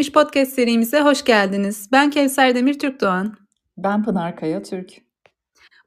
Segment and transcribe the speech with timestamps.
[0.00, 1.88] Geçmiş podcast serimize hoş geldiniz.
[1.92, 3.36] Ben Kevser Demir Türk Doğan.
[3.78, 4.90] Ben Pınar Kaya Türk.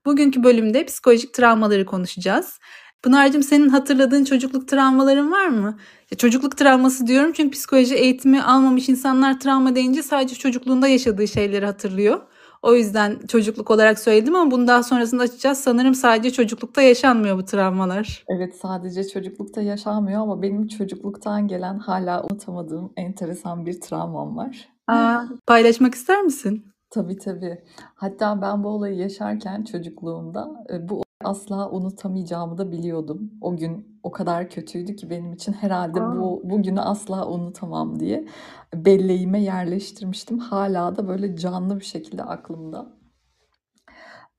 [0.06, 2.60] Bugünkü bölümde psikolojik travmaları konuşacağız.
[3.04, 5.80] Pınar'cığım senin hatırladığın çocukluk travmaların var mı?
[6.12, 11.66] Ya çocukluk travması diyorum çünkü psikoloji eğitimi almamış insanlar travma deyince sadece çocukluğunda yaşadığı şeyleri
[11.66, 12.22] hatırlıyor.
[12.64, 15.58] O yüzden çocukluk olarak söyledim ama bunu daha sonrasında açacağız.
[15.58, 18.26] Sanırım sadece çocuklukta yaşanmıyor bu travmalar.
[18.28, 24.70] Evet sadece çocuklukta yaşanmıyor ama benim çocukluktan gelen hala unutamadığım enteresan bir travmam var.
[24.88, 26.66] Aa, paylaşmak ister misin?
[26.90, 27.58] Tabii tabii.
[27.96, 33.32] Hatta ben bu olayı yaşarken çocukluğumda e, bu asla unutamayacağımı da biliyordum.
[33.42, 36.18] O gün o kadar kötüydü ki benim için herhalde Aa.
[36.18, 38.28] bu bugünü asla unutamam diye
[38.76, 40.40] belleğime yerleştirmiştim.
[40.40, 42.98] Hala da böyle canlı bir şekilde aklımda.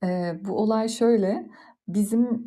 [0.03, 1.49] Ee, bu olay şöyle.
[1.87, 2.45] Bizim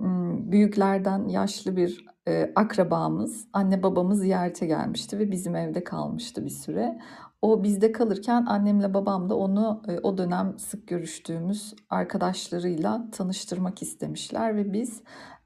[0.52, 6.98] büyüklerden yaşlı bir e, akrabamız, anne babamı ziyarete gelmişti ve bizim evde kalmıştı bir süre.
[7.42, 14.56] O bizde kalırken annemle babam da onu e, o dönem sık görüştüğümüz arkadaşlarıyla tanıştırmak istemişler
[14.56, 15.02] ve biz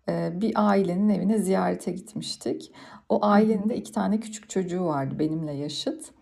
[0.08, 2.72] bir ailenin evine ziyarete gitmiştik.
[3.08, 6.12] O ailenin de iki tane küçük çocuğu vardı benimle yaşıt.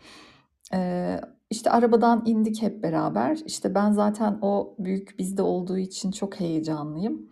[1.50, 3.38] İşte arabadan indik hep beraber.
[3.46, 7.28] İşte ben zaten o büyük bizde olduğu için çok heyecanlıyım.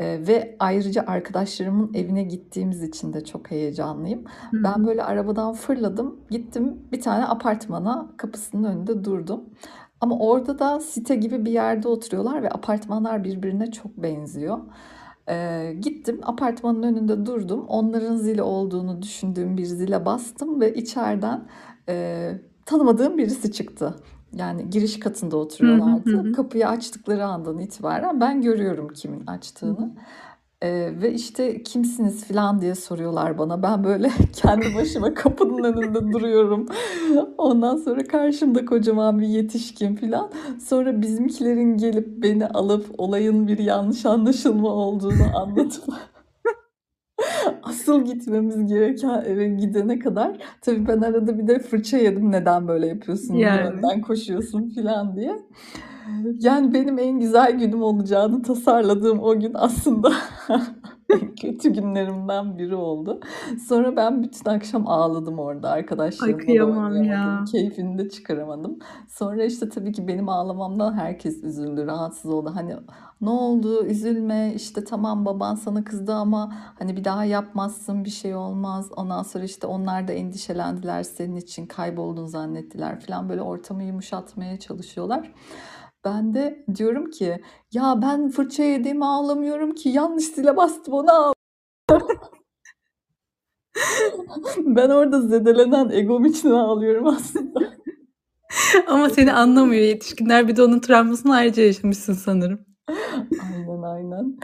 [0.00, 4.24] Ee, ve ayrıca arkadaşlarımın evine gittiğimiz için de çok heyecanlıyım.
[4.50, 9.44] Hı Ben böyle arabadan fırladım, gittim bir tane apartmana kapısının önünde durdum.
[10.00, 14.58] Ama orada da site gibi bir yerde oturuyorlar ve apartmanlar birbirine çok benziyor.
[15.30, 17.64] Ee, gittim apartmanın önünde durdum.
[17.68, 21.44] Onların zili olduğunu düşündüğüm bir zile bastım ve içeriden
[21.88, 22.32] e,
[22.66, 23.94] tanımadığım birisi çıktı.
[24.32, 26.10] Yani giriş katında Hı hı hı oturuyorlardı.
[26.28, 26.32] hı.
[26.32, 29.26] Kapıyı açtıkları andan itibaren ben görüyorum kimin
[29.66, 29.90] Hı hı.
[30.62, 33.62] Ee, ve işte kimsiniz falan diye soruyorlar bana.
[33.62, 36.66] Ben böyle kendi başıma kapının önünde duruyorum.
[37.38, 40.30] Ondan sonra karşımda kocaman bir yetişkin falan.
[40.68, 45.84] Sonra bizimkilerin gelip beni alıp olayın bir yanlış anlaşılma olduğunu anlatıp
[47.62, 52.86] asıl gitmemiz gereken eve gidene kadar tabii ben arada bir de fırça yedim neden böyle
[52.86, 53.68] yapıyorsun, Yani.
[53.68, 55.36] önden koşuyorsun falan diye.
[56.40, 60.12] Yani benim en güzel günüm olacağını tasarladığım o gün aslında
[61.40, 63.20] kötü günlerimden biri oldu.
[63.68, 65.70] Sonra ben bütün akşam ağladım orada.
[65.70, 67.44] Ay Arkadaşlarımla da kıyamam ya.
[67.52, 68.78] Keyfini de çıkaramadım.
[69.08, 72.52] Sonra işte tabii ki benim ağlamamdan herkes üzüldü, rahatsız oldu.
[72.54, 72.76] Hani
[73.20, 73.84] ne oldu?
[73.86, 74.52] Üzülme.
[74.54, 78.90] İşte tamam baban sana kızdı ama hani bir daha yapmazsın, bir şey olmaz.
[78.96, 85.32] Ondan sonra işte onlar da endişelendiler senin için, kayboldun zannettiler falan böyle ortamı yumuşatmaya çalışıyorlar.
[86.04, 87.40] Ben de diyorum ki
[87.72, 92.18] ya ben fırça yediğimi ağlamıyorum ki yanlış zile bastım ona ağlıyorum.
[94.58, 97.60] Ben orada zedelenen egom için ağlıyorum aslında.
[98.86, 100.48] Ama seni anlamıyor yetişkinler.
[100.48, 102.60] Bir de onun travmasını ayrıca yaşamışsın sanırım.
[103.42, 104.38] Aynen aynen.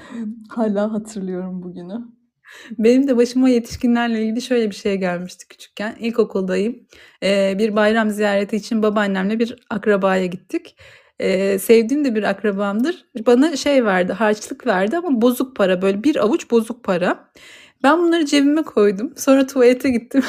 [0.48, 2.16] Hala hatırlıyorum bugünü.
[2.78, 5.96] Benim de başıma yetişkinlerle ilgili şöyle bir şey gelmişti küçükken.
[6.00, 6.86] İlkokuldayım.
[7.22, 10.76] Ee, bir bayram ziyareti için babaannemle bir akrabaya gittik.
[11.20, 13.04] Ee, sevdiğim de bir akrabamdır.
[13.26, 17.30] Bana şey verdi, harçlık verdi ama bozuk para böyle bir avuç bozuk para.
[17.82, 19.12] Ben bunları cebime koydum.
[19.16, 20.24] Sonra tuvalete gittim.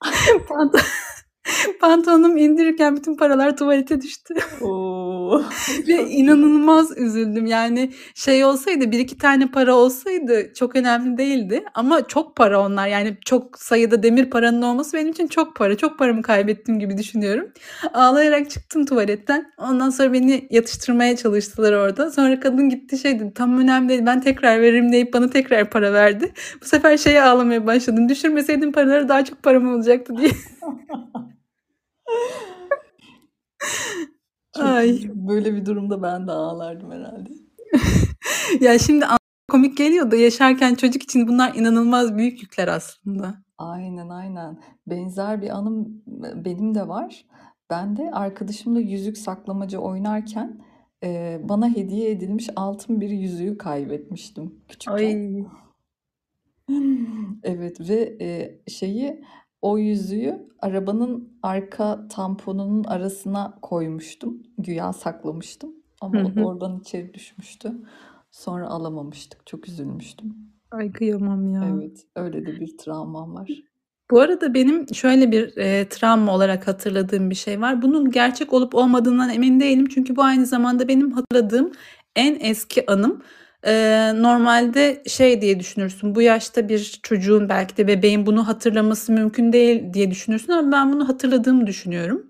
[1.80, 4.34] Pant- Pantolonumu indirirken bütün paralar tuvalete düştü.
[4.60, 5.42] Oo.
[5.88, 7.46] Ve inanılmaz üzüldüm.
[7.46, 11.64] Yani şey olsaydı bir iki tane para olsaydı çok önemli değildi.
[11.74, 12.86] Ama çok para onlar.
[12.88, 15.76] Yani çok sayıda demir paranın olması benim için çok para.
[15.76, 17.48] Çok paramı kaybettim gibi düşünüyorum.
[17.94, 19.52] Ağlayarak çıktım tuvaletten.
[19.58, 22.10] Ondan sonra beni yatıştırmaya çalıştılar orada.
[22.10, 25.92] Sonra kadın gitti şey dedi tam önemli değil ben tekrar veririm deyip bana tekrar para
[25.92, 26.32] verdi.
[26.62, 28.08] Bu sefer şeye ağlamaya başladım.
[28.08, 30.30] Düşürmeseydim paraları daha çok param olacaktı diye.
[34.56, 34.90] Çok Ay.
[34.90, 35.28] iyi.
[35.28, 37.30] Böyle bir durumda ben de ağlardım herhalde.
[38.60, 39.04] Ya şimdi
[39.48, 43.34] komik geliyor da yaşarken çocuk için bunlar inanılmaz büyük yükler aslında.
[43.58, 44.62] Aynen aynen.
[44.86, 46.02] Benzer bir anım
[46.44, 47.26] benim de var.
[47.70, 50.60] Ben de arkadaşımla yüzük saklamacı oynarken
[51.04, 54.94] e, bana hediye edilmiş altın bir yüzüğü kaybetmiştim küçükken.
[54.94, 55.44] Ay.
[57.42, 59.24] Evet ve e, şeyi
[59.62, 64.42] o yüzüğü arabanın arka tamponunun arasına koymuştum.
[64.58, 65.74] Güya saklamıştım.
[66.00, 66.44] Ama hı.
[66.44, 67.72] oradan içeri düşmüştü.
[68.30, 69.46] Sonra alamamıştık.
[69.46, 70.34] Çok üzülmüştüm.
[70.70, 71.68] Ay kıyamam ya.
[71.74, 73.50] Evet, öyle de bir travmam var.
[74.10, 77.82] Bu arada benim şöyle bir e, travma olarak hatırladığım bir şey var.
[77.82, 79.86] Bunun gerçek olup olmadığından emin değilim.
[79.86, 81.72] Çünkü bu aynı zamanda benim hatırladığım
[82.16, 83.22] en eski anım.
[83.66, 89.52] Eee, normalde şey diye düşünürsün, bu yaşta bir çocuğun belki de bebeğin bunu hatırlaması mümkün
[89.52, 92.26] değil diye düşünürsün ama ben bunu hatırladığımı düşünüyorum.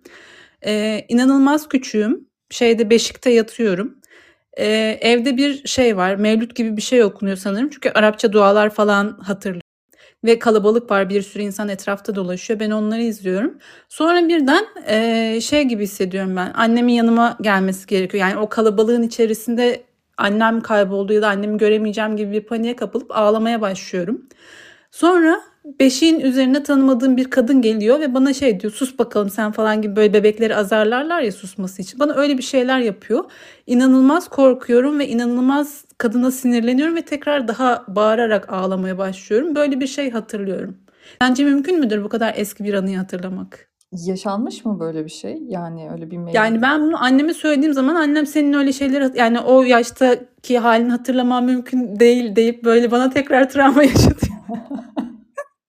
[0.66, 2.28] Eee, inanılmaz küçüğüm.
[2.50, 3.96] Şeyde beşikte yatıyorum.
[4.58, 7.70] Eee, evde bir şey var, mevlüt gibi bir şey okunuyor sanırım.
[7.70, 9.62] Çünkü Arapça dualar falan hatırlıyorum
[10.26, 12.60] ve kalabalık var, bir sürü insan etrafta dolaşıyor.
[12.60, 13.58] Ben onları izliyorum.
[13.90, 16.52] Sonra birden eee, şey gibi hissediyorum ben.
[16.54, 18.22] Annemin yanıma gelmesi gerekiyor.
[18.28, 19.84] Yani o kalabalığın içerisinde
[20.16, 24.22] annem kayboldu ya da annemi göremeyeceğim gibi bir paniğe kapılıp ağlamaya başlıyorum.
[24.90, 25.40] Sonra
[25.80, 29.96] beşiğin üzerine tanımadığım bir kadın geliyor ve bana şey diyor sus bakalım sen falan gibi
[29.96, 32.00] böyle bebekleri azarlarlar ya susması için.
[32.00, 33.24] Bana öyle bir şeyler yapıyor.
[33.66, 39.54] İnanılmaz korkuyorum ve inanılmaz kadına sinirleniyorum ve tekrar daha bağırarak ağlamaya başlıyorum.
[39.54, 40.76] Böyle bir şey hatırlıyorum.
[41.20, 43.65] Bence mümkün müdür bu kadar eski bir anıyı hatırlamak?
[43.92, 45.42] Yaşanmış mı böyle bir şey?
[45.48, 46.36] Yani öyle bir mevzu.
[46.36, 51.44] Yani ben bunu anneme söylediğim zaman annem senin öyle şeyleri yani o yaştaki halini hatırlaman
[51.44, 54.36] mümkün değil deyip böyle bana tekrar travma yaşatıyor.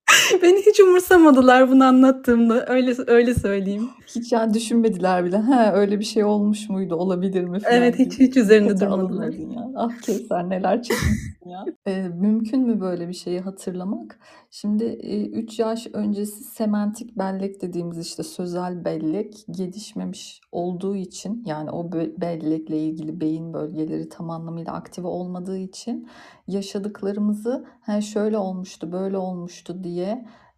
[0.42, 2.66] Beni hiç umursamadılar bunu anlattığımda.
[2.68, 3.88] Öyle öyle söyleyeyim.
[4.16, 5.38] Hiç yani düşünmediler bile.
[5.42, 6.94] He öyle bir şey olmuş muydu?
[6.94, 9.32] Olabilir mi falan Evet hiç hiç üzerinde Dikkate durmadılar.
[9.32, 9.70] ya.
[9.76, 11.64] Ah Kevser neler çekmişsin ya.
[11.86, 14.18] Ee, mümkün mü böyle bir şeyi hatırlamak?
[14.50, 14.84] Şimdi
[15.32, 22.20] 3 yaş öncesi semantik bellek dediğimiz işte sözel bellek gelişmemiş olduğu için yani o be-
[22.20, 26.08] bellekle ilgili beyin bölgeleri tam anlamıyla aktive olmadığı için
[26.48, 29.97] yaşadıklarımızı "He, şöyle olmuştu, böyle olmuştu diye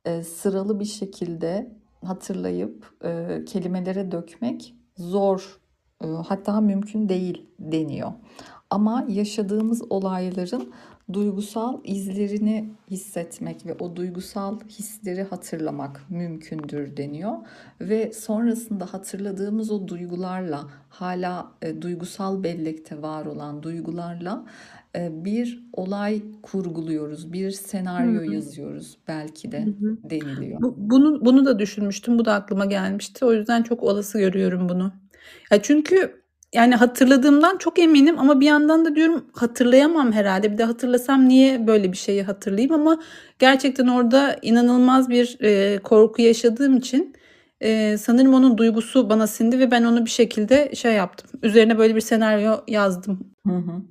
[0.04, 1.72] e, sıralı bir şekilde
[2.04, 5.60] hatırlayıp e, kelimelere dökmek zor
[6.04, 8.12] e, hatta mümkün değil deniyor.
[8.70, 10.72] Ama yaşadığımız olayların
[11.12, 17.32] duygusal izlerini hissetmek ve o duygusal hisleri hatırlamak mümkündür deniyor.
[17.80, 24.44] Ve sonrasında hatırladığımız o duygularla hala e, duygusal bellekte var olan duygularla
[24.94, 28.32] bir olay kurguluyoruz, bir senaryo hı.
[28.34, 29.96] yazıyoruz belki de hı.
[30.10, 30.62] deniliyor.
[30.62, 32.18] Bu, bunu bunu da düşünmüştüm.
[32.18, 33.24] Bu da aklıma gelmişti.
[33.24, 34.92] O yüzden çok olası görüyorum bunu.
[35.50, 36.20] Ya çünkü
[36.54, 40.52] yani hatırladığımdan çok eminim ama bir yandan da diyorum hatırlayamam herhalde.
[40.52, 43.02] Bir de hatırlasam niye böyle bir şeyi hatırlayayım ama
[43.38, 47.14] gerçekten orada inanılmaz bir e, korku yaşadığım için
[47.60, 51.40] e, sanırım onun duygusu bana sindi ve ben onu bir şekilde şey yaptım.
[51.42, 53.34] Üzerine böyle bir senaryo yazdım.
[53.46, 53.82] Hı hı.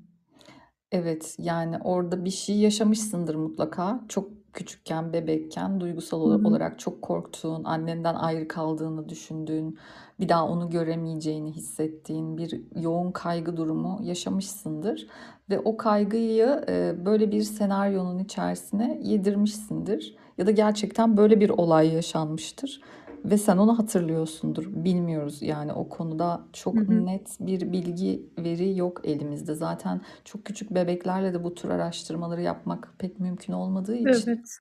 [0.91, 3.99] Evet, yani orada bir şey yaşamışsındır mutlaka.
[4.09, 6.47] Çok küçükken, bebekken duygusal Hı ola- hı.
[6.47, 9.77] olarak çok korktuğun, annenden ayrı kaldığını düşündüğün,
[10.19, 15.07] bir daha onu göremeyeceğini hissettiğin bir yoğun kaygı durumu yaşamışsındır.
[15.49, 20.15] Ve o kaygıyı e, böyle bir senaryonun içerisine yedirmişsindir.
[20.37, 22.81] Ya da gerçekten böyle bir olay yaşanmıştır.
[23.25, 24.65] Ve sen onu hatırlıyorsundur.
[24.85, 27.05] Bilmiyoruz yani o konuda Hı çok hı.
[27.05, 29.55] net bir bilgi veri yok elimizde.
[29.55, 34.59] Zaten çok küçük bebeklerle de bu tür araştırmaları yapmak pek mümkün olmadığı için Evet.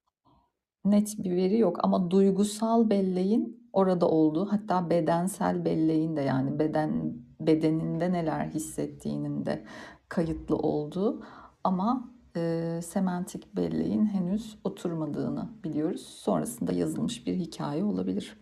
[0.84, 1.76] net bir veri yok.
[1.84, 9.64] Ama duygusal belleğin orada olduğu, hatta bedensel belleğin de yani beden bedeninde neler hissettiğinin de
[10.08, 11.22] kayıtlı olduğu
[11.64, 16.06] ama e, semantik belleğin henüz oturmadığını biliyoruz.
[16.06, 18.36] Sonrasında yazılmış bir hikaye olabilir.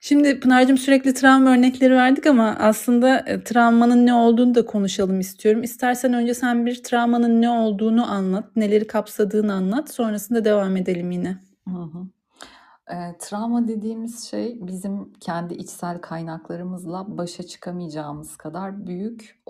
[0.00, 5.62] Şimdi Pınar'cığım sürekli travma örnekleri verdik ama aslında e, travmanın ne olduğunu da konuşalım istiyorum.
[5.62, 9.90] İstersen önce sen bir travmanın ne olduğunu anlat, neleri kapsadığını anlat.
[9.94, 11.38] Sonrasında devam edelim yine.
[11.68, 12.06] Hı hı.
[12.92, 19.42] E, travma dediğimiz şey bizim kendi içsel kaynaklarımızla başa çıkamayacağımız kadar büyük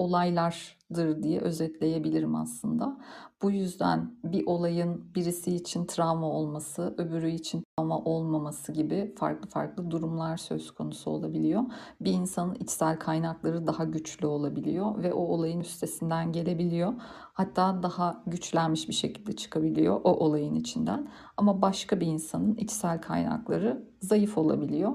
[0.90, 2.96] olaylardır diye özetleyebilirim aslında.
[3.42, 9.90] Bu yüzden bir olayın birisi için travma olması, öbürü için travma olmaması gibi farklı farklı
[9.90, 11.62] durumlar söz konusu olabiliyor.
[12.00, 16.92] Bir insanın içsel kaynakları daha güçlü olabiliyor ve o olayın üstesinden gelebiliyor.
[17.32, 21.08] Hatta daha güçlenmiş bir şekilde çıkabiliyor o olayın içinden.
[21.36, 24.92] Ama başka bir insanın içsel kaynakları zayıf olabiliyor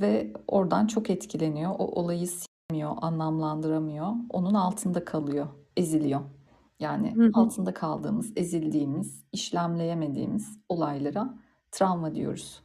[0.00, 1.70] ve oradan çok etkileniyor.
[1.78, 2.28] O olayı
[2.80, 4.06] anlamlandıramıyor.
[4.30, 6.20] Onun altında kalıyor, eziliyor.
[6.80, 7.30] Yani Hı hı.
[7.34, 11.38] altında kaldığımız, ezildiğimiz, işlemleyemediğimiz olaylara
[11.70, 12.62] travma diyoruz.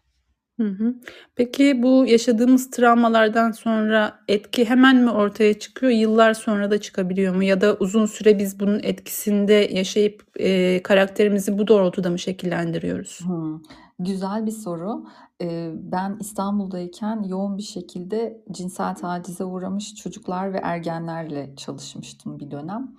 [0.59, 0.95] Hı hı.
[1.35, 7.43] Peki bu yaşadığımız travmalardan sonra etki hemen mi ortaya çıkıyor, yıllar sonra da çıkabiliyor mu?
[7.43, 13.19] Ya da uzun süre biz bunun etkisinde yaşayıp e, karakterimizi bu doğrultuda mı şekillendiriyoruz?
[13.23, 13.59] Hmm,
[13.99, 15.05] güzel bir soru.
[15.41, 22.97] Ee, ben İstanbul'dayken yoğun bir şekilde cinsel tacize uğramış çocuklar ve ergenlerle çalışmıştım bir dönem.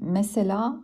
[0.00, 0.80] Mesela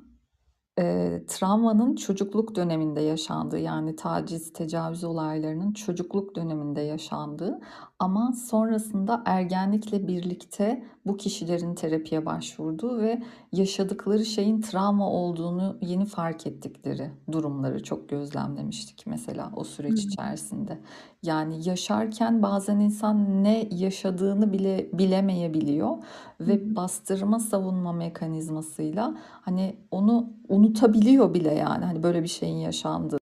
[1.26, 7.60] travmanın çocukluk döneminde yaşandığı yani taciz, tecavüz olaylarının çocukluk döneminde yaşandığı
[7.98, 13.22] ama sonrasında ergenlikle birlikte bu kişilerin terapiye başvurduğu ve
[13.52, 20.78] yaşadıkları şeyin travma olduğunu yeni fark ettikleri durumları çok gözlemlemiştik mesela o süreç içerisinde.
[21.22, 25.96] Yani yaşarken bazen insan ne yaşadığını bile bilemeyebiliyor
[26.40, 26.76] ve hı.
[26.76, 33.25] bastırma savunma mekanizmasıyla hani onu unutabiliyor bile yani hani böyle bir şeyin yaşandığını,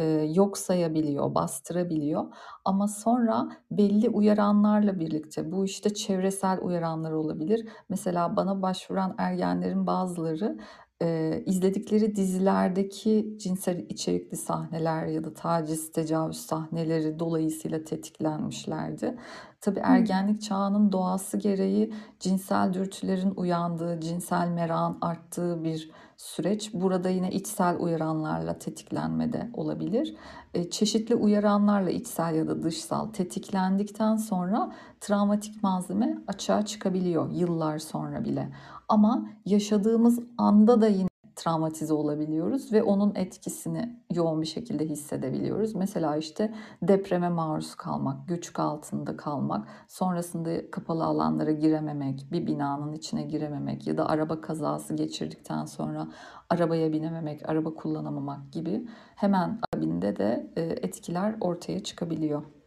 [0.00, 2.24] eee, yok sayabiliyor, bastırabiliyor.
[2.64, 7.68] Ama sonra belli uyaranlarla birlikte bu işte çevresel uyaranlar olabilir.
[7.88, 10.58] Mesela bana başvuran ergenlerin bazıları,
[11.00, 19.16] eee, izledikleri dizilerdeki cinsel içerikli sahneler ya da taciz, tecavüz sahneleri dolayısıyla tetiklenmişlerdi.
[19.60, 26.74] Tabii ergenlik çağının doğası gereği cinsel dürtülerin uyandığı, cinsel merakın arttığı bir süreç.
[26.74, 30.16] Burada yine içsel uyaranlarla tetiklenme de olabilir.
[30.54, 38.24] Eee, çeşitli uyaranlarla içsel ya da dışsal tetiklendikten sonra travmatik malzeme açığa çıkabiliyor yıllar sonra
[38.24, 38.48] bile.
[38.90, 45.74] Ama yaşadığımız anda da yine travmatize olabiliyoruz ve onun etkisini yoğun bir şekilde hissedebiliyoruz.
[45.74, 53.22] Mesela işte depreme maruz kalmak, göçük altında kalmak, sonrasında kapalı alanlara girememek, bir binanın içine
[53.22, 56.08] girememek ya da araba kazası geçirdikten sonra
[56.50, 62.59] arabaya binememek, araba kullanamamak gibi hemen akabinde de, eee, etkiler ortaya çıkabiliyor.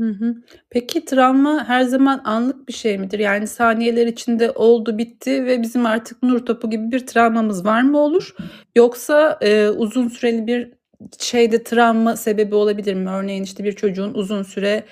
[0.00, 0.34] Hı hı.
[0.70, 3.18] Peki travma her zaman anlık bir şey midir?
[3.18, 7.98] Yani saniyeler içinde oldu bitti ve bizim artık nur topu gibi bir travmamız var mı
[7.98, 8.34] olur?
[8.76, 10.72] Yoksa, eee, uzun süreli bir
[11.18, 13.10] şey de travma sebebi olabilir mi?
[13.10, 14.84] Örneğin işte bir çocuğun uzun süre,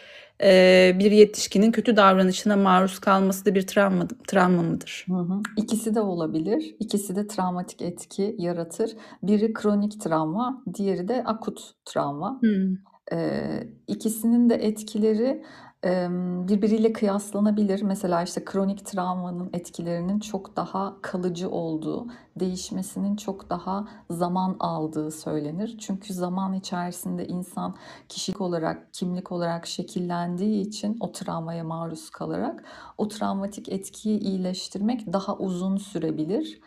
[0.42, 5.06] eee, bir yetişkinin kötü davranışına maruz kalması da bir travma travma mıdır?
[5.08, 5.40] Hı hı.
[5.56, 6.76] İkisi de olabilir.
[6.80, 8.90] İkisi de travmatik etki yaratır.
[9.22, 12.38] Biri kronik travma, diğeri de akut travma.
[12.42, 12.78] Hımm.
[13.12, 15.44] Eee, ikisinin de etkileri,
[15.82, 17.82] emm, birbiriyle kıyaslanabilir.
[17.82, 22.06] Mesela işte kronik travmanın etkilerinin çok daha kalıcı olduğu,
[22.40, 25.78] değişmesinin çok daha zaman aldığı söylenir.
[25.78, 27.74] Çünkü zaman içerisinde insan
[28.08, 32.64] kişilik olarak, kimlik olarak şekillendiği için o travmaya maruz kalarak
[32.98, 36.60] o travmatik etkiyi iyileştirmek daha uzun sürebilir.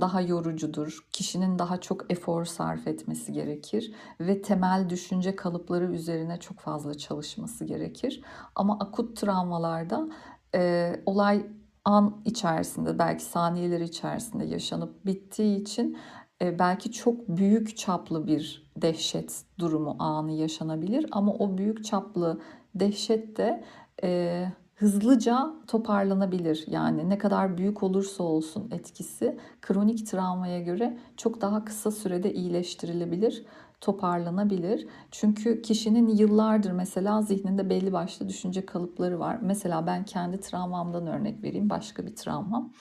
[0.00, 0.98] Daha yorucudur.
[1.12, 7.64] Kişinin daha çok efor sarf etmesi gerekir ve temel düşünce kalıpları üzerine çok fazla çalışması
[7.64, 8.22] gerekir.
[8.54, 10.08] Ama akut travmalarda,
[10.54, 11.46] eee, olay
[11.84, 15.98] an içerisinde, belki saniyeler içerisinde yaşanıp bittiği için,
[16.40, 22.40] eee, belki çok büyük çaplı bir dehşet durumu, anı yaşanabilir ama o büyük çaplı
[22.74, 23.64] dehşet de,
[24.02, 26.64] eee, hızlıca toparlanabilir.
[26.66, 33.44] Yani ne kadar büyük olursa olsun etkisi kronik travmaya göre çok daha kısa sürede iyileştirilebilir,
[33.80, 34.86] toparlanabilir.
[35.10, 39.38] Çünkü kişinin yıllardır mesela zihninde belli başlı düşünce kalıpları var.
[39.42, 42.72] Mesela ben kendi travmamdan örnek vereyim, başka bir travmam.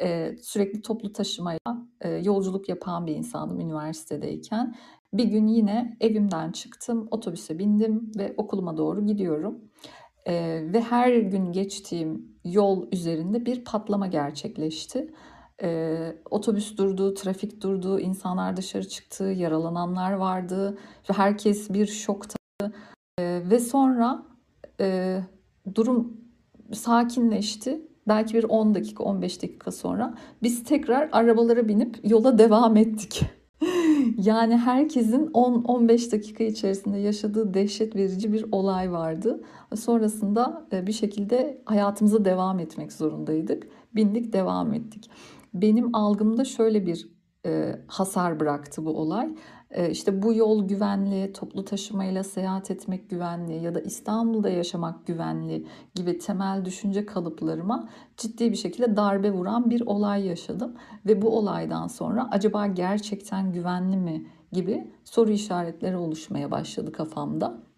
[0.00, 4.74] Eee, sürekli toplu taşımayla, eee, yolculuk yapan bir insandım üniversitedeyken.
[5.12, 9.58] Bir gün yine evimden çıktım, otobüse bindim ve okuluma doğru gidiyorum.
[10.26, 15.14] Eee, ve her gün geçtiğim yol üzerinde bir patlama gerçekleşti.
[15.62, 20.78] Eee, otobüs durdu, trafik durdu, insanlar dışarı çıktı, yaralananlar vardı
[21.12, 22.36] herkes bir şokta.
[23.18, 24.26] Eee, ve sonra,
[24.80, 25.24] eee,
[25.74, 26.20] durum
[26.72, 27.82] sakinleşti.
[28.08, 33.22] Belki bir 10 dakika, 15 dakika sonra biz tekrar arabalara binip yola devam ettik.
[34.18, 39.42] Yani herkesin 10-15 dakika içerisinde yaşadığı dehşet verici bir olay vardı.
[39.76, 43.68] Sonrasında, eee, bir şekilde hayatımıza devam etmek zorundaydık.
[43.94, 45.10] Bindik, devam ettik.
[45.54, 47.08] Benim algımda şöyle bir,
[47.44, 49.34] eee, hasar bıraktı bu olay.
[49.76, 55.66] Eee, işte bu yol güvenli, toplu taşımayla seyahat etmek güvenli ya da İstanbul'da yaşamak güvenli
[55.94, 60.74] gibi temel düşünce kalıplarıma ciddi bir şekilde darbe vuran bir olay yaşadım
[61.06, 67.71] ve bu olaydan sonra acaba gerçekten güvenli mi gibi soru işaretleri oluşmaya başladı kafamda.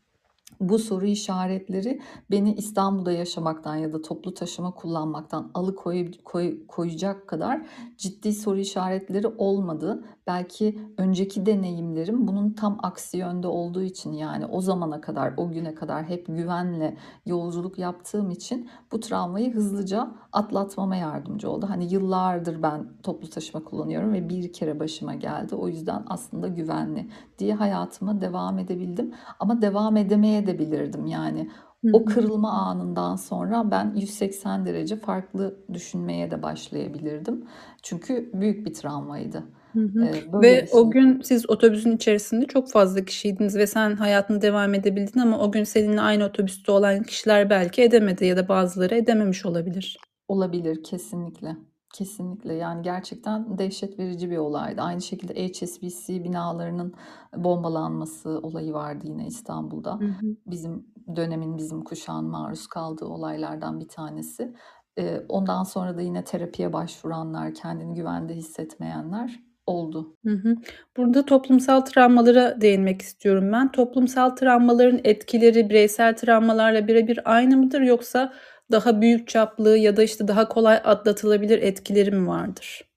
[0.60, 7.66] Bu soru işaretleri beni İstanbul'da yaşamaktan ya da toplu taşıma kullanmaktan alıkoy koy koyacak kadar
[7.96, 10.04] ciddi soru işaretleri olmadı.
[10.26, 15.74] Belki önceki deneyimlerim bunun tam aksi yönde olduğu için, yani o zamana kadar, o güne
[15.74, 16.96] kadar hep güvenle
[17.26, 21.66] yolculuk yaptığım için bu travmayı hızlıca atlatmama yardımcı oldu.
[21.68, 25.54] Hani yıllardır ben toplu taşıma kullanıyorum ve bir kere başıma geldi.
[25.54, 27.08] O yüzden aslında güvenli
[27.38, 29.14] diye hayatıma devam edebildim.
[29.40, 29.96] Ama devam
[30.48, 31.06] edemeyebilirdim.
[31.06, 31.50] Yani
[31.84, 37.44] Hı O kırılma anından sonra ben 180 derece farklı düşünmeye de başlayabilirdim.
[37.82, 39.44] Çünkü büyük bir travmaydı.
[39.72, 40.04] Hı hı.
[40.04, 40.80] Ee, ve şey.
[40.80, 45.52] o gün siz otobüsün içerisinde çok fazla kişiydiniz ve sen hayatını devam edebildin ama o
[45.52, 49.98] gün seninle aynı otobüste olan kişiler belki edemedi ya da bazıları edememiş olabilir.
[50.28, 51.56] Olabilir kesinlikle.
[51.94, 54.80] Kesinlikle yani gerçekten dehşet verici bir olaydı.
[54.80, 56.94] Aynı şekilde HSBC binalarının
[57.36, 60.00] bombalanması olayı vardı yine İstanbul'da.
[60.00, 60.36] Hı hı.
[60.46, 60.86] Bizim
[61.16, 64.54] dönemin bizim kuşağın maruz kaldığı olaylardan bir tanesi.
[65.28, 70.16] Ondan sonra da yine terapiye başvuranlar, kendini güvende hissetmeyenler oldu.
[70.26, 70.56] Hı hı.
[70.96, 73.72] Burada toplumsal travmalara değinmek istiyorum ben.
[73.72, 78.32] Toplumsal travmaların etkileri bireysel travmalarla birebir aynı mıdır yoksa
[78.70, 82.90] daha büyük çaplı ya da işte daha kolay atlatılabilir etkileri mi vardır?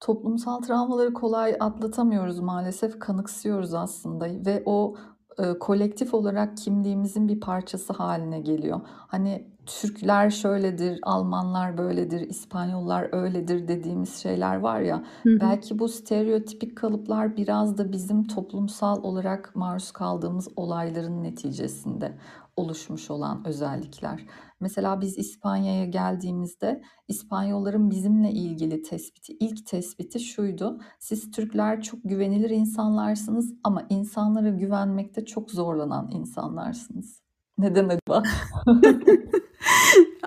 [0.00, 4.96] Toplumsal travmaları kolay atlatamıyoruz maalesef, kanıksıyoruz aslında ve o
[5.38, 8.80] e, kolektif olarak kimliğimizin bir parçası haline geliyor.
[8.86, 15.04] Hani Türkler şöyledir, Almanlar böyledir, İspanyollar öyledir dediğimiz şeyler var ya.
[15.22, 15.40] Hı hı.
[15.40, 22.12] Belki bu stereotipik kalıplar biraz da bizim toplumsal olarak maruz kaldığımız olayların neticesinde
[22.56, 24.26] oluşmuş olan özellikler.
[24.60, 30.80] Mesela biz İspanya'ya geldiğimizde İspanyolların bizimle ilgili tespiti, ilk tespiti şuydu.
[30.98, 37.22] Siz Türkler çok güvenilir insanlarsınız ama insanlara güvenmekte çok zorlanan insanlarsınız.
[37.58, 38.22] Neden acaba?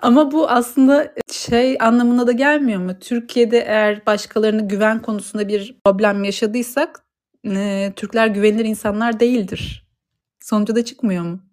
[0.01, 2.99] Ama bu aslında şey anlamına da gelmiyor mu?
[2.99, 7.05] Türkiye'de eğer başkalarını güven konusunda bir problem yaşadıysak
[7.45, 9.87] e, Türkler güvenilir insanlar değildir.
[10.39, 11.46] Sonucu da çıkmıyor mu?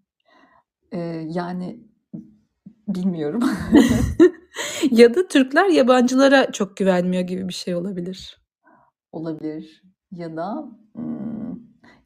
[0.95, 1.81] Ee, yani
[2.89, 3.43] bilmiyorum.
[4.91, 8.39] ya da Türkler yabancılara çok güvenmiyor gibi bir şey olabilir.
[9.13, 9.83] Olabilir.
[10.13, 10.65] Ya da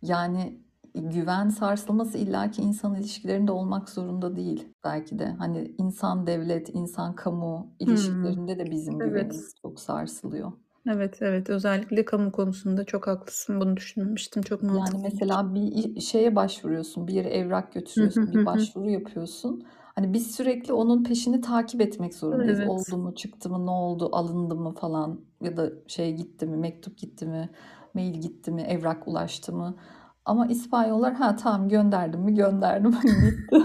[0.02, 0.62] yani
[0.94, 5.26] güven sarsılması illaki insan ilişkilerinde olmak zorunda değil belki de.
[5.26, 8.58] Hani insan devlet, insan kamu ilişkilerinde hmm.
[8.58, 9.10] de bizim evet.
[9.10, 10.52] güvenimiz çok sarsılıyor.
[10.88, 11.50] Evet, evet.
[11.50, 13.60] Özellikle kamu konusunda çok haklısın.
[13.60, 14.42] Bunu düşünmemiştim.
[14.42, 14.98] Çok mantıklı.
[14.98, 19.64] Yani mesela bir şeye başvuruyorsun, bir yere evrak götürüyorsun, bir başvuru yapıyorsun.
[19.94, 22.58] Hani biz sürekli onun peşini takip etmek zorundayız.
[22.58, 22.68] Evet.
[22.68, 26.98] Oldu mu, çıktı mı, ne oldu, alındı mı falan ya da şey gitti mi, mektup
[26.98, 27.50] gitti mi,
[27.94, 29.76] mail gitti mi, evrak ulaştı mı?
[30.24, 33.62] Ama İspanyollar ha tamam gönderdim mi gönderdim gitti.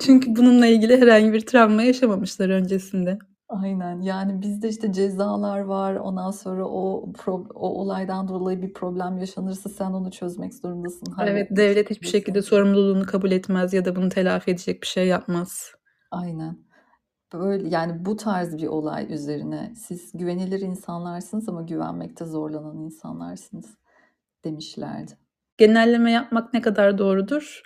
[0.00, 3.18] Çünkü bununla ilgili herhangi bir travma yaşamamışlar öncesinde.
[3.62, 4.00] Aynen.
[4.00, 5.94] Yani bizde işte cezalar var.
[5.94, 11.14] Ondan sonra o pro o olaydan dolayı bir problem yaşanırsa sen onu çözmek zorundasın.
[11.22, 15.72] Evet, devlet hiçbir şekilde sorumluluğunu kabul etmez ya da bunu telafi edecek bir şey yapmaz.
[16.10, 16.58] Aynen.
[17.32, 23.76] Böyle yani bu tarz bir olay üzerine siz güvenilir insanlarsınız ama güvenmekte zorlanan insanlarsınız
[24.44, 25.12] demişlerdi.
[25.58, 27.62] Genelleme yapmak ne kadar doğrudur?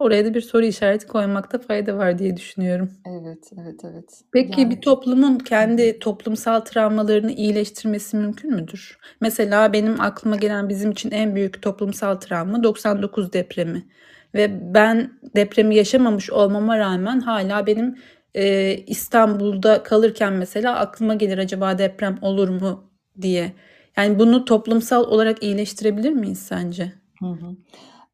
[0.00, 2.90] Oraya da bir soru işareti koymakta fayda var diye düşünüyorum.
[3.06, 4.20] Evet, evet, evet.
[4.32, 4.70] Peki yani...
[4.70, 8.98] bir toplumun kendi toplumsal travmalarını iyileştirmesi mümkün müdür?
[9.20, 13.86] Mesela benim aklıma gelen bizim için en büyük toplumsal travma 99 depremi.
[14.34, 17.98] Ve ben depremi yaşamamış olmama rağmen hala benim
[18.34, 22.84] e, İstanbul'da kalırken mesela aklıma gelir acaba deprem olur mu
[23.22, 23.52] diye.
[23.96, 26.92] Yani bunu toplumsal olarak iyileştirebilir miyiz sence?
[27.20, 27.56] Hı hı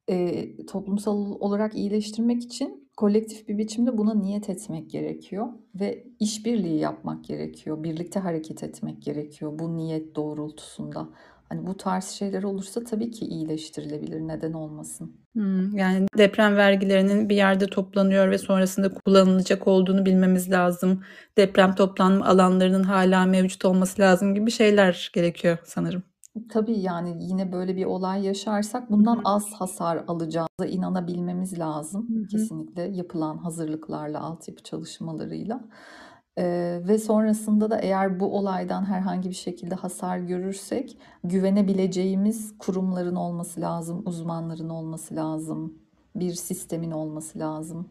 [0.09, 7.25] e, toplumsal olarak iyileştirmek için kolektif bir biçimde buna niyet etmek gerekiyor ve işbirliği yapmak
[7.25, 7.83] gerekiyor.
[7.83, 11.09] Birlikte hareket etmek gerekiyor bu niyet doğrultusunda.
[11.49, 14.21] Hani bu tarz şeyler olursa tabii ki iyileştirilebilir.
[14.21, 15.17] Neden olmasın?
[15.33, 21.05] Hmm, yani deprem vergilerinin bir yerde toplanıyor ve sonrasında kullanılacak olduğunu bilmemiz lazım.
[21.39, 26.03] Deprem toplanma alanlarının hala mevcut olması lazım gibi şeyler gerekiyor sanırım.
[26.49, 32.09] Tabii yani yine böyle bir olay yaşarsak bundan az hasar alacağımıza inanabilmemiz lazım.
[32.09, 32.27] Hı hı.
[32.27, 35.65] Kesinlikle yapılan hazırlıklarla, altyapı çalışmalarıyla.
[36.39, 43.61] Ee, ve sonrasında da eğer bu olaydan herhangi bir şekilde hasar görürsek güvenebileceğimiz kurumların olması
[43.61, 45.79] lazım, uzmanların olması lazım,
[46.17, 47.91] bir sistemin olması lazım.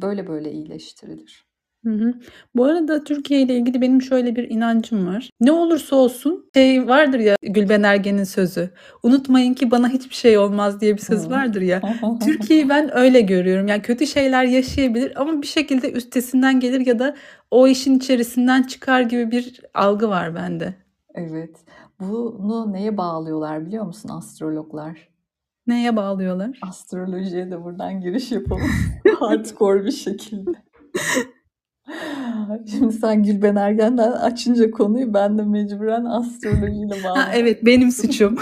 [0.00, 1.47] Böyle böyle iyileştirilir.
[1.88, 2.14] Hı hı.
[2.54, 5.30] Bu arada Türkiye ile ilgili benim şöyle bir inancım var.
[5.40, 8.70] Ne olursa olsun şey vardır ya Gülben Ergen'in sözü.
[9.02, 11.82] Unutmayın ki bana hiçbir şey olmaz diye bir söz vardır ya.
[12.24, 13.68] Türkiye'yi ben öyle görüyorum.
[13.68, 17.16] Yani kötü şeyler yaşayabilir ama bir şekilde üstesinden gelir ya da
[17.50, 20.74] o işin içerisinden çıkar gibi bir algı var bende.
[21.14, 21.56] Evet.
[22.00, 25.08] Bunu neye bağlıyorlar biliyor musun astrologlar?
[25.66, 26.58] Neye bağlıyorlar?
[26.62, 28.70] Astrolojiye de buradan giriş yapalım.
[29.18, 30.50] Hardcore bir şekilde.
[32.70, 37.30] Şimdi sen Gülben Ergen'den açınca konuyu ben de mecburen astrolojiyle bağladım.
[37.34, 38.36] evet benim suçum.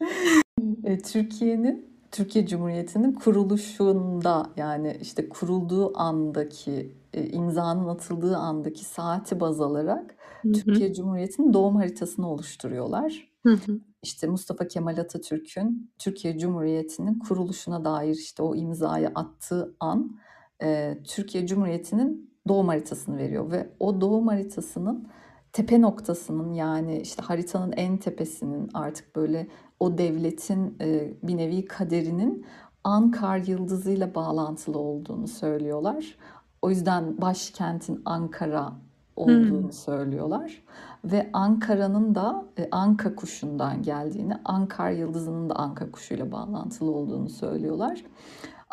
[0.84, 9.60] e, Türkiye'nin Türkiye Cumhuriyeti'nin kuruluşunda yani işte kurulduğu andaki e, imzanın atıldığı andaki saati baz
[9.60, 10.52] alarak Hı hı.
[10.52, 13.28] Türkiye Cumhuriyeti'nin doğum haritasını oluşturuyorlar.
[13.42, 13.80] Hı hı.
[14.02, 20.16] İşte Mustafa Kemal Atatürk'ün Türkiye Cumhuriyeti'nin kuruluşuna dair işte o imzayı attığı an
[20.62, 25.08] e, Türkiye Cumhuriyeti'nin doğum haritasını veriyor ve o doğum haritasının
[25.52, 29.48] tepe noktasının yani işte haritanın en tepesinin artık böyle
[29.80, 32.46] o devletin e, bir nevi kaderinin
[32.84, 36.16] Ankar yıldızıyla bağlantılı olduğunu söylüyorlar.
[36.62, 38.72] O yüzden başkentin Ankara
[39.16, 39.72] olduğunu Hmm.
[39.72, 40.62] söylüyorlar.
[41.04, 48.04] Ve Ankara'nın da e, Anka kuşundan geldiğini, Ankar yıldızının da Anka kuşuyla bağlantılı olduğunu söylüyorlar.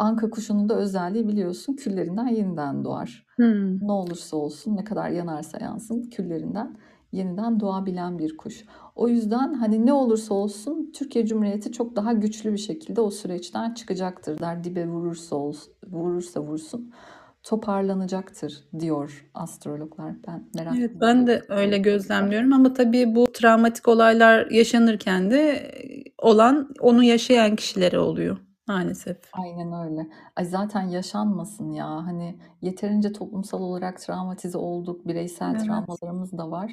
[0.02, 3.26] Anka kuşunun da özelliği biliyorsun küllerinden yeniden doğar.
[3.36, 3.88] Hmm.
[3.88, 6.78] Ne olursa olsun, ne kadar yanarsa yansın küllerinden
[7.12, 8.66] yeniden doğabilen bir kuş.
[8.96, 13.74] O yüzden hani ne olursa olsun Türkiye Cumhuriyeti çok daha güçlü bir şekilde o süreçten
[13.74, 14.64] çıkacaktır der.
[14.64, 16.94] Dibe vurursa olsun, vurursa vursun
[17.44, 20.14] toparlanacaktır diyor astrologlar.
[20.28, 25.72] Ben merak Evet, ben de öyle gözlemliyorum ama tabii bu travmatik olaylar yaşanırken de
[26.18, 29.18] olan onu yaşayan kişilere oluyor maalesef.
[29.34, 30.08] Aynen öyle.
[30.36, 31.86] Ay zaten yaşanmasın ya.
[31.88, 35.08] Hani yeterince toplumsal olarak travmatize olduk.
[35.08, 35.66] Bireysel Evet.
[35.66, 36.72] travmalarımız da var.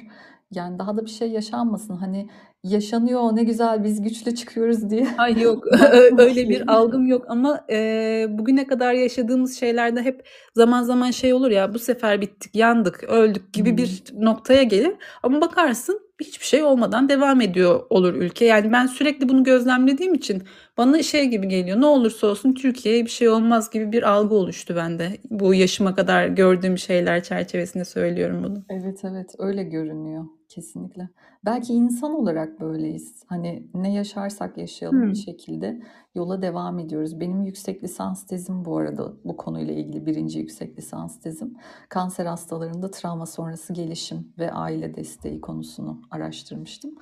[0.51, 1.95] Yani daha da bir şey yaşanmasın.
[1.95, 2.29] Hani
[2.63, 5.07] yaşanıyor ne güzel biz güçlü çıkıyoruz diye.
[5.17, 5.63] Ay yok
[6.17, 11.51] öyle bir algım yok ama e, bugüne kadar yaşadığımız şeylerde hep zaman zaman şey olur
[11.51, 13.77] ya bu sefer bittik, yandık, öldük gibi Hmm.
[13.77, 14.95] bir noktaya gelir.
[15.23, 18.45] Ama bakarsın hiçbir şey olmadan devam ediyor olur ülke.
[18.45, 20.43] Yani ben sürekli bunu gözlemlediğim için
[20.77, 21.81] bana şey gibi geliyor.
[21.81, 25.17] Ne olursa olsun Türkiye'ye bir şey olmaz gibi bir algı oluştu bende.
[25.29, 28.63] Bu yaşıma kadar gördüğüm şeyler çerçevesinde söylüyorum bunu.
[28.69, 31.09] Evet evet öyle görünüyor kesinlikle.
[31.45, 33.23] Belki insan olarak böyleyiz.
[33.27, 35.11] Hani ne yaşarsak yaşayalım Hmm.
[35.11, 35.81] bir şekilde
[36.15, 37.19] yola devam ediyoruz.
[37.19, 41.53] Benim yüksek lisans tezim bu arada bu konuyla ilgili birinci yüksek lisans tezim.
[41.89, 46.95] Kanser hastalarında travma sonrası gelişim ve aile desteği konusunu araştırmıştım.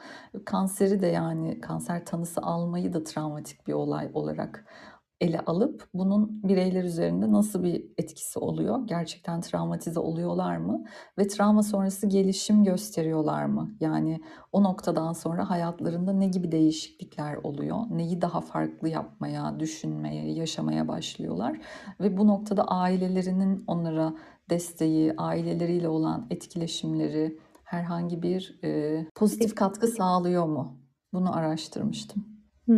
[0.46, 4.66] Kanseri de yani kanser tanısı almayı da travmatik bir olay olarak
[5.22, 8.88] ele alıp bunun bireyler üzerinde nasıl bir etkisi oluyor?
[8.88, 10.84] Gerçekten travmatize oluyorlar mı?
[11.18, 13.72] Ve travma sonrası gelişim gösteriyorlar mı?
[13.80, 17.78] Yani o noktadan sonra hayatlarında ne gibi değişiklikler oluyor?
[17.90, 21.62] Neyi daha farklı yapmaya, düşünmeye, yaşamaya başlıyorlar?
[22.00, 24.14] Ve bu noktada ailelerinin onlara
[24.50, 30.78] desteği, aileleriyle olan etkileşimleri herhangi bir e, pozitif katkı sağlıyor mu?
[31.14, 32.37] Bunu araştırmıştım.
[32.68, 32.74] Hı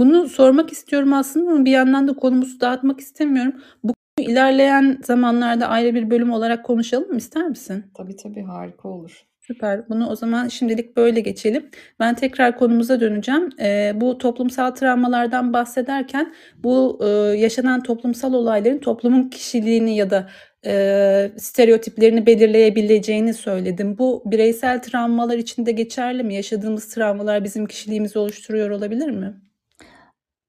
[0.00, 3.54] bunu sormak istiyorum aslında ama bir yandan da konumuzu dağıtmak istemiyorum.
[3.84, 7.84] Bu ilerleyen zamanlarda ayrı bir bölüm olarak konuşalım mı ister misin?
[7.94, 9.24] Tabii tabii harika olur.
[9.48, 9.88] Süper.
[9.88, 11.70] Bunu o zaman şimdilik böyle geçelim.
[12.00, 13.50] Ben tekrar konumuza döneceğim.
[13.60, 17.06] Ee, bu toplumsal travmalardan bahsederken bu e,
[17.38, 20.30] yaşanan toplumsal olayların toplumun kişiliğini ya da
[20.66, 23.98] e, stereotiplerini belirleyebileceğini söyledim.
[23.98, 26.34] Bu bireysel travmalar için de geçerli mi?
[26.34, 29.34] Yaşadığımız travmalar bizim kişiliğimizi oluşturuyor olabilir mi?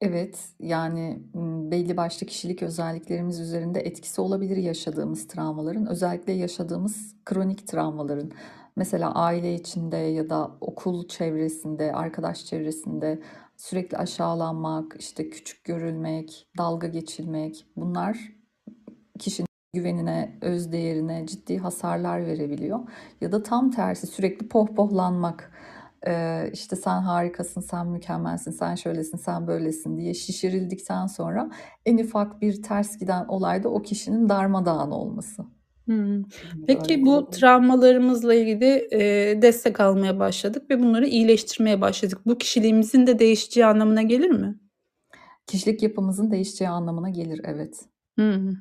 [0.01, 1.19] Evet, yani
[1.71, 8.31] belli başlı kişilik özelliklerimiz üzerinde etkisi olabilir yaşadığımız travmaların, özellikle yaşadığımız kronik travmaların.
[8.79, 13.21] Mesela aile içinde ya da okul çevresinde, arkadaş çevresinde
[13.57, 18.17] sürekli aşağılanmak, işte küçük görülmek, dalga geçilmek, bunlar
[19.19, 22.79] kişinin güvenine, öz değerine ciddi hasarlar verebiliyor.
[23.21, 25.51] Ya da tam tersi sürekli pohpohlanmak.
[26.07, 31.51] Ee, işte sen harikasın, sen mükemmelsin, sen şöylesin, sen böylesin diye şişirildikten sonra
[31.85, 35.58] en ufak bir ters giden olayda o kişinin darmadağın olması.
[35.89, 38.99] Öyle Peki bu travmalarımızla ilgili e,
[39.41, 42.19] destek almaya başladık ve bunları iyileştirmeye başladık.
[42.25, 44.59] Bu kişiliğimizin de değişeceği anlamına gelir mi?
[45.47, 47.85] Kişilik yapımızın değişeceği anlamına gelir, evet.
[48.15, 48.51] Hmm.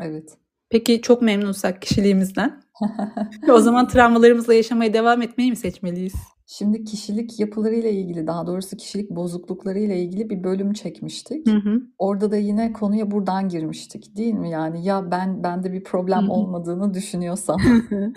[0.00, 0.38] Evet.
[0.70, 2.62] Peki çok memnunsak kişiliğimizden,
[3.48, 6.14] o zaman travmalarımızla yaşamaya devam etmeyi mi seçmeliyiz?
[6.58, 11.46] Şimdi kişilik yapılarıyla ilgili, daha doğrusu kişilik bozukluklarıyla ilgili bir bölüm çekmiştik.
[11.46, 11.82] Hı hı.
[11.98, 14.50] Orada da yine konuya buradan girmiştik, değil mi?
[14.50, 16.32] Yani ya ben bende bir Hı problem hı.
[16.32, 17.60] olmadığını düşünüyorsam.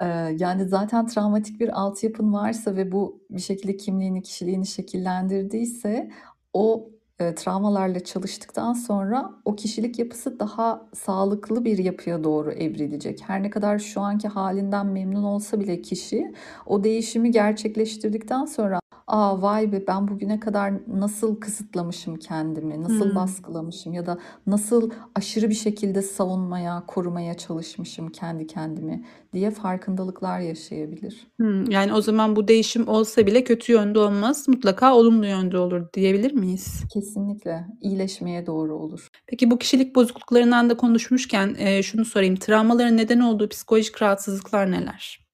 [0.00, 0.06] Ee,
[0.38, 6.10] Yani zaten travmatik bir altyapın varsa ve bu bir şekilde kimliğini, kişiliğini şekillendirdiyse
[6.52, 13.20] o e, travmalarla çalıştıktan sonra o kişilik yapısı daha sağlıklı bir yapıya doğru evrilecek.
[13.26, 16.32] Her ne kadar şu anki halinden memnun olsa bile kişi
[16.66, 19.86] o değişimi gerçekleştirdikten sonra "A, vay be!
[19.86, 23.14] Ben bugüne kadar nasıl kısıtlamışım kendimi, nasıl Hımm.
[23.14, 31.26] baskılamışım ya da nasıl aşırı bir şekilde savunmaya, korumaya çalışmışım kendi kendimi." diye farkındalıklar yaşayabilir.
[31.40, 31.70] Hımm.
[31.70, 36.32] Yani, o zaman bu değişim olsa bile kötü yönde olmaz, mutlaka olumlu yönde olur diyebilir
[36.32, 36.84] miyiz?
[36.92, 37.66] Kesinlikle.
[37.80, 39.08] İyileşmeye doğru olur.
[39.26, 42.36] Peki bu kişilik bozukluklarından da konuşmuşken, eee, şunu sorayım.
[42.36, 45.24] Travmaların neden olduğu psikolojik rahatsızlıklar neler?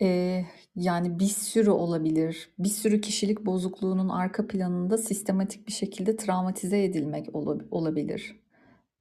[0.00, 0.46] Eee,
[0.78, 2.50] yani, bir sürü olabilir.
[2.58, 8.40] Bir sürü kişilik bozukluğunun arka planında sistematik bir şekilde travmatize edilmek olab olabilir.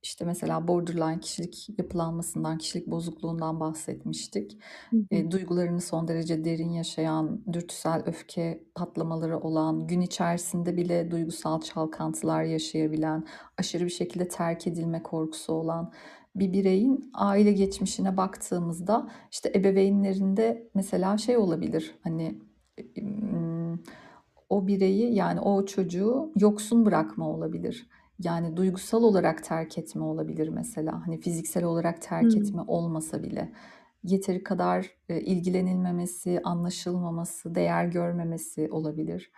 [0.04, 4.58] İşte, mesela borderline kişilik yapılanmasından, kişilik bozukluğundan bahsetmiştik.
[4.94, 5.04] Hı hı.
[5.12, 12.44] Eee, duygularını son derece derin yaşayan, dürtüsel öfke patlamaları olan, gün içerisinde bile duygusal çalkantılar
[12.44, 15.94] yaşayabilen, aşırı bir şekilde terk edilme korkusu olan
[16.40, 22.40] bir bireyin aile geçmişine baktığımızda, işte, ebeveynlerinde mesela şey olabilir, hani,
[24.50, 27.90] o bireyi, yani, o çocuğu yoksun bırakma olabilir.
[28.24, 31.08] Yani, duygusal olarak terk etme olabilir mesela.
[31.08, 32.38] Hani, fiziksel olarak terk Hımm.
[32.38, 33.52] etme olmasa bile.
[34.04, 39.32] Yeteri kadar, eee, ilgilenilmemesi, anlaşılmaması, değer görmemesi olabilir.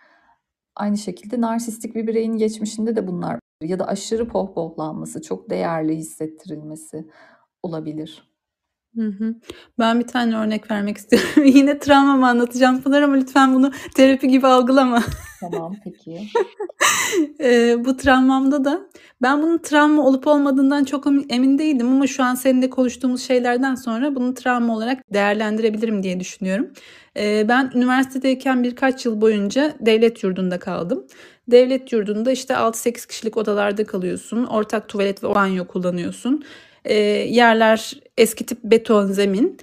[0.76, 7.06] Aynı şekilde narsistik bir bireyin geçmişinde de bunlar ya da aşırı pohpohlanması, çok değerli hissettirilmesi
[7.62, 8.30] olabilir.
[8.96, 9.34] Hı hı.
[9.78, 11.28] Ben bir tane örnek vermek istiyorum.
[11.44, 15.02] Yine travmamı anlatacağım Pınar ama lütfen bunu terapi gibi algılama.
[15.40, 16.20] Tamam, peki.
[17.40, 18.80] Eee, bu travmamda da
[19.22, 24.14] ben bunun travma olup olmadığından çok emin değildim ama şu an seninle konuştuğumuz şeylerden sonra
[24.14, 26.70] bunu travma olarak değerlendirebilirim diye düşünüyorum.
[27.16, 31.06] Eee, ben üniversitedeyken birkaç yıl boyunca devlet yurdunda kaldım.
[31.50, 34.44] Devlet yurdunda, işte, 6-8 kişilik odalarda kalıyorsun.
[34.44, 36.44] Ortak tuvalet ve banyo kullanıyorsun.
[36.88, 36.94] Eee,
[37.34, 39.58] yerler eski tip beton zemin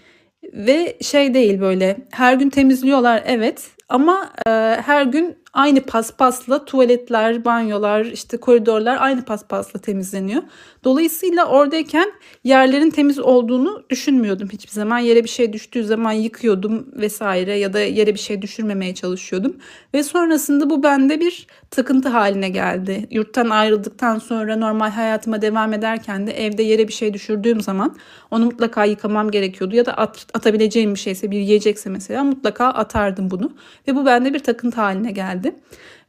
[0.54, 4.54] ve şey değil, böyle, her gün temizliyorlar evet ama, eee,
[4.86, 10.44] her gün aynı paspasla tuvaletler, banyolar, işte, koridorlar aynı paspasla temizleniyor.
[10.88, 12.12] Dolayısıyla oradayken
[12.44, 15.00] yerlerin temiz olduğunu düşünmüyordum hiçbir zaman.
[15.00, 17.22] Yere bir şey düştüğü zaman yıkıyordum vs.
[17.62, 19.56] ya da yere bir şey düşürmemeye çalışıyordum
[19.94, 23.08] ve sonrasında bu bende bir takıntı hâline geldi.
[23.12, 27.96] Yurttan ayrıldıktan sonra normal hayatıma devam ederken de evde yere bir şey düşürdüğüm zaman
[28.32, 33.32] onu mutlaka yıkamam gerekiyordu ya da at atabileceğim bir şeyse, bir yiyecekse mesela mutlaka atardım
[33.32, 33.52] bunu
[33.88, 35.56] ve bu bende bir takıntı hâline geldi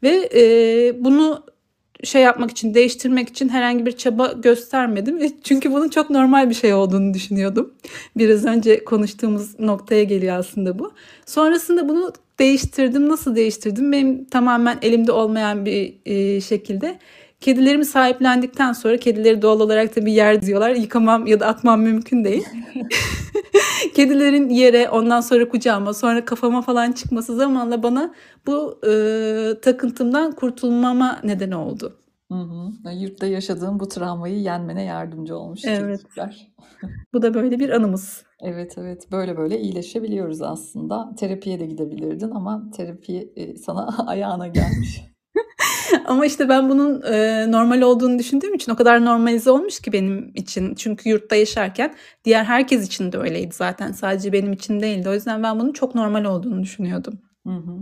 [0.02, 1.44] ve, eee, bunu
[2.04, 6.54] şey yapmak için, değiştirmek için herhangi bir çaba göstermedim ve çünkü bunun çok normal bir
[6.54, 7.74] şey olduğunu düşünüyordum.
[8.16, 10.92] Biraz önce konuştuğumuz noktaya geliyor aslında bu.
[11.26, 13.08] Sonrasında bunu değiştirdim.
[13.08, 13.92] Nasıl değiştirdim?
[13.92, 16.98] Benim tamamen elimde olmayan bir, eee, şekilde
[17.40, 20.70] kedilerimi sahiplendikten sonra kedileri doğal olarak tabii yer diyorlar.
[20.70, 22.44] Yıkamam ya da atmam mümkün değil.
[23.94, 28.14] Kedilerin yere, ondan sonra kucağıma, sonra kafama falan çıkması zamanla bana
[28.46, 31.96] bu, ııı, takıntımdan kurtulmama neden oldu.
[32.32, 32.92] Hı hı.
[32.92, 35.60] Yurtta yaşadığın bu travmayı yenmene yardımcı olmuş.
[35.64, 36.00] Evet.
[37.12, 38.22] Bu da böyle bir anımız.
[38.40, 39.12] Evet, evet.
[39.12, 41.14] Böyle böyle iyileşebiliyoruz aslında.
[41.18, 45.02] Terapiye de gidebilirdin ama terapi, eee, sana ayağına gelmiş.
[46.06, 50.30] Ama, işte, ben bunun, eee, normal olduğunu düşündüğüm için o kadar normalize olmuş ki benim
[50.34, 50.74] için.
[50.74, 53.92] Çünkü yurtta yaşarken diğer herkes için de öyleydi zaten.
[53.92, 55.08] Sadece benim için değildi.
[55.08, 57.18] O yüzden ben bunun çok normal olduğunu düşünüyordum.
[57.46, 57.72] Hı hı.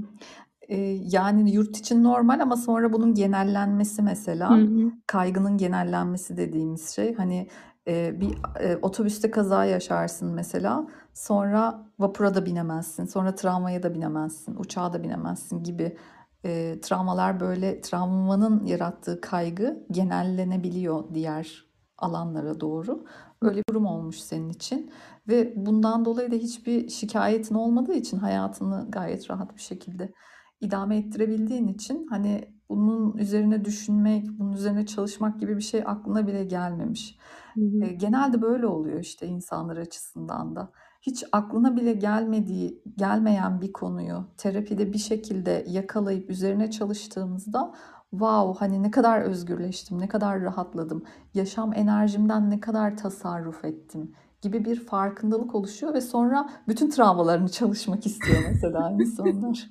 [0.68, 4.90] Eee, yani, yurt için normal ama sonra bunun genellenmesi Hı mesela, hı.
[5.06, 7.14] kaygının genellenmesi dediğimiz şey.
[7.14, 7.48] Hani,
[7.86, 8.28] eee, bir,
[8.60, 15.02] eee, otobüste kaza yaşarsın mesela, sonra vapura da binemezsin, sonra tramvaya da binemezsin, uçağa da
[15.02, 15.96] binemezsin gibi,
[16.46, 21.66] eee, travmalar, böyle, travmanın yarattığı kaygı genellenebiliyor diğer
[21.98, 23.04] alanlara doğru.
[23.42, 24.92] Öyle bir durum olmuş senin için
[25.28, 30.12] ve bundan dolayı da hiçbir şikâyetin olmadığı için hayatını gayet rahat bir şekilde
[30.60, 36.44] idame ettirebildiğin için, hani, bunun üzerine düşünmek, bunun üzerine çalışmak gibi bir şey aklına bile
[36.44, 37.18] gelmemiş.
[37.54, 37.82] Hı hı.
[37.82, 40.72] Eee, genelde böyle oluyor, işte, insanlar açısından da.
[41.06, 47.74] Hiç aklına bile gelmediği gelmeyen bir konuyu terapide bir şekilde yakalayıp üzerine çalıştığımızda,
[48.10, 51.02] "Wow, hani, ne kadar özgürleştim, ne kadar rahatladım,
[51.34, 58.06] yaşam enerjimden ne kadar tasarruf ettim." gibi bir farkındalık oluşuyor ve sonra bütün travmalarını çalışmak
[58.06, 59.70] istiyor mesela insanlar.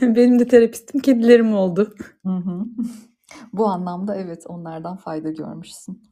[0.00, 1.94] Benim de terapistim kedilerim oldu.
[2.26, 2.64] Hı hı.
[3.52, 6.02] Bu anlamda evet, onlardan fayda görmüşsün.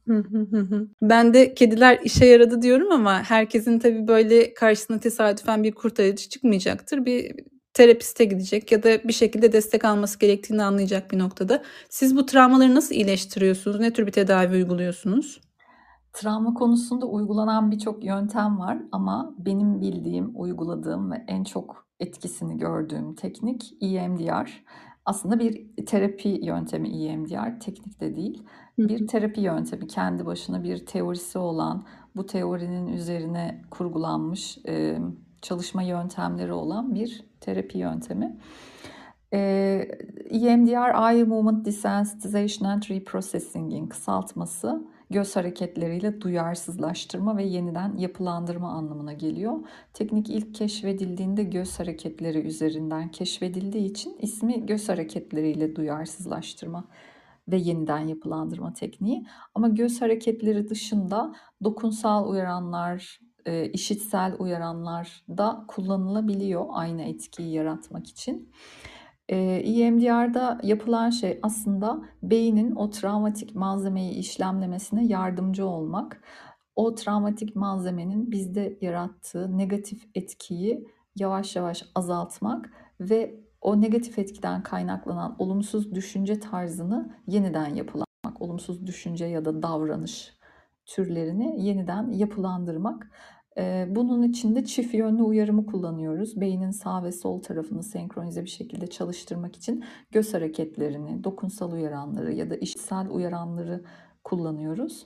[1.01, 7.05] Ben de kediler işe yaradı diyorum ama herkesin tabii, böyle, karşısına tesadüfen bir kurtarıcı çıkmayacaktır.
[7.05, 7.35] Bir
[7.73, 11.63] terapiste gidecek ya da bir şekilde destek alması gerektiğini anlayacak bir noktada.
[11.89, 13.79] Siz bu travmaları nasıl iyileştiriyorsunuz?
[13.79, 15.41] Ne tür bir tedavi uyguluyorsunuz?
[16.13, 23.15] Travma konusunda uygulanan birçok yöntem var ama benim bildiğim, uyguladığım ve en çok etkisini gördüğüm
[23.15, 24.63] teknik EMDR.
[25.05, 28.43] Aslında bir terapi yöntemi EMDR, teknik de değil.
[28.75, 31.85] Hı Bir terapi yöntemi, kendi başına bir teorisi olan,
[32.15, 34.99] bu teorinin üzerine kurgulanmış e,
[35.41, 38.37] çalışma yöntemleri olan bir terapi yöntemi.
[39.33, 39.39] E,
[40.29, 49.59] EMDR, Eye Movement Desensitization and Reprocessing'in kısaltması göz hareketleriyle duyarsızlaştırma ve yeniden yapılandırma anlamına geliyor.
[49.93, 56.87] Teknik ilk keşfedildiğinde göz hareketleri üzerinden keşfedildiği için ismi göz hareketleriyle duyarsızlaştırma
[57.47, 59.25] ve yeniden yapılandırma tekniği.
[59.55, 68.51] Ama göz hareketleri dışında dokunsal uyaranlar, e, işitsel uyaranlar da kullanılabiliyor aynı etkiyi yaratmak için.
[69.29, 76.23] E, EMDR'da yapılan şey aslında beynin o travmatik malzemeyi işlemlemesine yardımcı olmak.
[76.75, 85.35] O travmatik malzemenin bizde yarattığı negatif etkiyi yavaş yavaş azaltmak ve o negatif etkiden kaynaklanan
[85.39, 90.33] olumsuz düşünce tarzını yeniden yapılanmak, olumsuz düşünce ya da davranış
[90.85, 93.11] türlerini yeniden yapılandırmak.
[93.87, 96.41] Bunun için de çift yönlü uyarımı kullanıyoruz.
[96.41, 102.49] Beynin sağ ve sol tarafını senkronize bir şekilde çalıştırmak için göz hareketlerini, dokunsal uyaranları ya
[102.49, 103.83] da işitsel uyaranları
[104.23, 105.05] kullanıyoruz.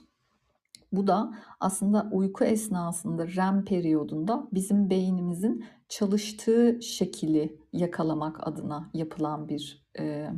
[0.92, 9.86] Bu da aslında uyku esnasında REM periyodunda bizim beynimizin çalıştığı şekli yakalamak adına yapılan bir
[9.98, 10.30] e,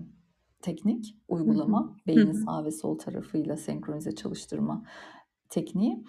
[0.63, 1.97] teknik, uygulama.
[2.07, 4.85] Beynin sağ ve sol tarafıyla senkronize çalıştırma
[5.49, 6.05] tekniği.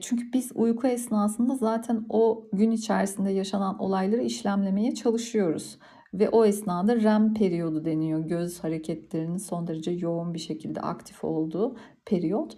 [0.00, 5.78] Çünkü biz uyku esnasında zaten o gün içerisinde yaşanan olayları işlemlemeye çalışıyoruz.
[6.14, 8.20] Ve o esnada REM periyodu deniyor.
[8.20, 12.56] Göz hareketlerinin son derece yoğun bir şekilde aktif olduğu periyot.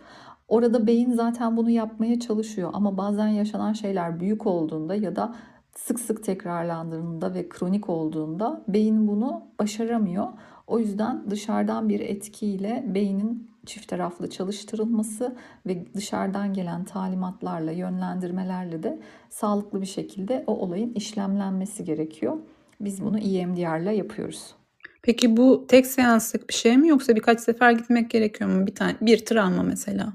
[0.48, 5.34] Orada beyin zaten bunu yapmaya çalışıyor ama bazen yaşanan şeyler büyük olduğunda ya da
[5.76, 10.26] sık sık tekrarlandığında ve kronik olduğunda beyin bunu başaramıyor.
[10.66, 18.98] O yüzden dışarıdan bir etkiyle beynin çift taraflı çalıştırılması ve dışarıdan gelen talimatlarla, yönlendirmelerle de
[19.30, 22.38] sağlıklı bir şekilde o olayın işlemlenmesi gerekiyor.
[22.80, 24.54] Biz bunu EMDR ile yapıyoruz.
[25.02, 28.66] Peki bu tek seanslık bir şey mi yoksa birkaç sefer gitmek gerekiyor mu?
[28.66, 30.12] Bir tane bir travma mesela.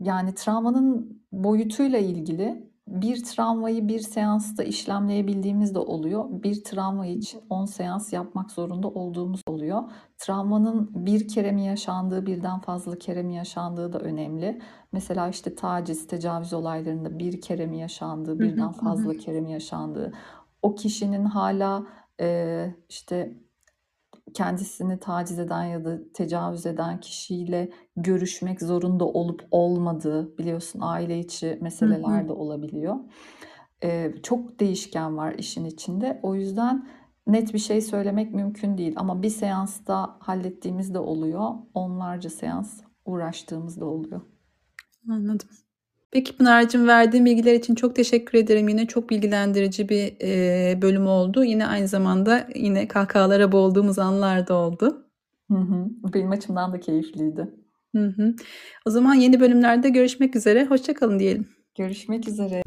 [0.00, 6.24] Yani travmanın boyutuyla ilgili bir travmayı bir seansta işlemleyebildiğimiz de oluyor.
[6.30, 9.82] Bir travma için 10 seans yapmak zorunda olduğumuz oluyor.
[10.18, 14.60] Travmanın bir kere mi yaşandığı, birden fazla kere mi yaşandığı da önemli.
[14.92, 20.12] Mesela işte taciz, tecavüz olaylarında bir kere mi yaşandığı, birden fazla kere mi yaşandığı,
[20.62, 21.86] o kişinin hala
[22.20, 23.36] e, işte
[24.32, 31.58] kendisini taciz eden ya da tecavüz eden kişiyle görüşmek zorunda olup olmadığı biliyorsun aile içi
[31.60, 32.96] meseleler de olabiliyor.
[33.82, 36.20] Ee, çok değişken var işin içinde.
[36.22, 36.88] O yüzden
[37.26, 38.92] net bir şey söylemek mümkün değil.
[38.96, 41.50] Ama bir seansta hallettiğimiz de oluyor.
[41.74, 44.20] Onlarca seans uğraştığımız da oluyor.
[45.08, 45.48] Anladım.
[46.12, 48.68] Peki Pınar'cığım verdiğin bilgiler için çok teşekkür ederim.
[48.68, 51.44] Yine çok bilgilendirici bir e, bölüm oldu.
[51.44, 55.06] Yine aynı zamanda yine kahkahalara boğulduğumuz anlar da oldu.
[55.50, 55.86] Hı hı.
[56.14, 57.50] Benim açımdan da keyifliydi.
[57.96, 58.34] Hı hı.
[58.86, 60.66] O zaman yeni bölümlerde görüşmek üzere.
[60.66, 61.48] Hoşça kalın diyelim.
[61.78, 62.62] Görüşmek üzere.